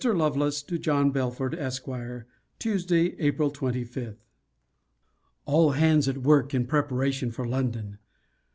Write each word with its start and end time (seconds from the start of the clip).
LOVELACE, 0.03 0.63
TO 0.63 0.79
JOHN 0.79 1.11
BELFORD, 1.11 1.53
ESQ. 1.53 1.87
TUESDAY, 2.57 3.15
APRIL 3.19 3.51
25. 3.51 4.15
All 5.45 5.71
hands 5.73 6.07
at 6.07 6.17
work 6.17 6.55
in 6.55 6.65
preparation 6.65 7.29
for 7.29 7.45
London. 7.47 7.99